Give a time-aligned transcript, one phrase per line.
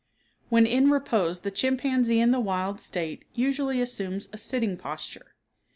[0.49, 5.35] When in repose the chimpanzee in the wild state usually assumes a sitting posture.